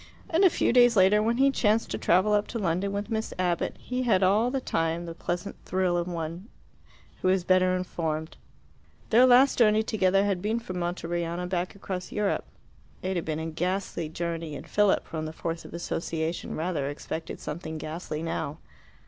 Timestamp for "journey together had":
9.59-10.41